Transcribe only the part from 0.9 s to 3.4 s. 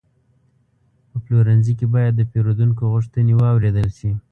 په پلورنځي کې باید د پیرودونکو غوښتنې